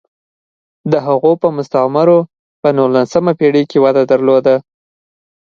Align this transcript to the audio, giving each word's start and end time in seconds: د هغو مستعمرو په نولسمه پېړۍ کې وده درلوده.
د 0.91 0.93
هغو 1.05 1.31
مستعمرو 1.57 2.19
په 2.61 2.67
نولسمه 2.77 3.31
پېړۍ 3.39 3.63
کې 3.69 3.77
وده 3.83 4.03
درلوده. 4.11 4.55